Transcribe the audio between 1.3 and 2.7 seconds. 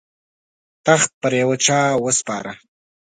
یوه چا وسپاره.